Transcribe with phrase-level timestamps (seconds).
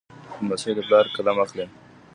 [0.41, 1.65] لمسی د پلار قلم اخلي.